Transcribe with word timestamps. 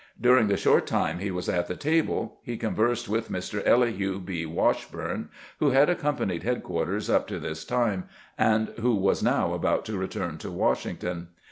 During 0.19 0.47
the 0.47 0.57
short 0.57 0.87
time 0.87 1.19
he 1.19 1.29
was 1.29 1.47
at 1.47 1.67
the 1.67 1.75
table 1.75 2.39
he 2.41 2.57
conversed 2.57 3.07
with 3.07 3.29
Mr. 3.31 3.63
Elihu 3.67 4.17
B. 4.19 4.47
Washburne, 4.47 5.29
who 5.59 5.69
had 5.69 5.91
accompanied 5.91 6.41
headquarters 6.41 7.07
up 7.07 7.27
to 7.27 7.37
this 7.39 7.63
time, 7.63 8.05
and 8.35 8.69
who 8.79 8.95
was 8.95 9.21
now 9.21 9.53
about 9.53 9.85
to 9.85 9.97
return 9.99 10.39
to 10.39 10.49
Washington. 10.49 11.27